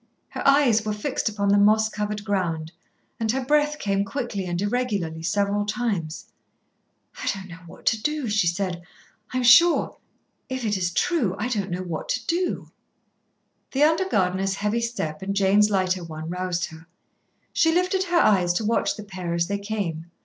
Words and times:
Her 0.29 0.41
eyes 0.47 0.83
were 0.83 0.93
fixed 0.93 1.29
upon 1.29 1.49
the 1.49 1.59
moss 1.59 1.87
covered 1.87 2.25
ground, 2.25 2.71
and 3.19 3.31
her 3.31 3.45
breath 3.45 3.77
came 3.77 4.03
quickly 4.03 4.47
and 4.47 4.59
irregularly 4.59 5.21
several 5.21 5.63
times. 5.63 6.25
"I 7.21 7.29
don't 7.31 7.47
know 7.47 7.61
what 7.67 7.85
to 7.85 8.01
do," 8.01 8.27
she 8.27 8.47
said. 8.47 8.81
"I 9.31 9.37
am 9.37 9.43
sure 9.43 9.97
if 10.49 10.65
it 10.65 10.75
is 10.75 10.91
true 10.91 11.35
I 11.37 11.49
don't 11.49 11.69
know 11.69 11.83
what 11.83 12.09
to 12.09 12.25
do." 12.25 12.71
The 13.73 13.83
under 13.83 14.09
gardener's 14.09 14.55
heavy 14.55 14.81
step 14.81 15.21
and 15.21 15.35
Jane's 15.35 15.69
lighter 15.69 16.03
one 16.03 16.29
roused 16.31 16.65
her. 16.71 16.87
She 17.53 17.71
lifted 17.71 18.05
her 18.05 18.17
eyes 18.17 18.53
to 18.53 18.65
watch 18.65 18.97
the 18.97 19.03
pair 19.03 19.35
as 19.35 19.45
they 19.49 19.59
came. 19.59 20.09